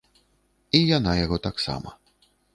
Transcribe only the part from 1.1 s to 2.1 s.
яго таксама.